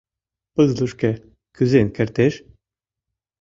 [0.53, 1.11] Пызлышке
[1.55, 2.33] кӱзен кертеш?